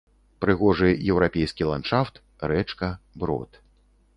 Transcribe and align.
Прыгожы 0.43 0.87
еўрапейскі 1.11 1.63
ландшафт, 1.73 2.15
рэчка, 2.53 2.87
брод. 3.25 3.51